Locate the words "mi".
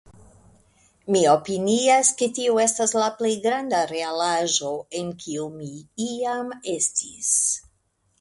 1.15-1.19, 5.59-5.69